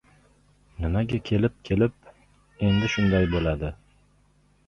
[0.83, 2.09] —Nimaga kelib-kelib,
[2.69, 3.73] endi shunday bo‘ldi?